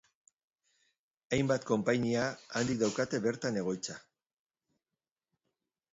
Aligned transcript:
Hainbat 1.37 1.67
konpainia 1.73 2.25
handik 2.61 2.81
daukate 2.85 3.23
bertan 3.29 3.63
egoitza. 3.65 4.01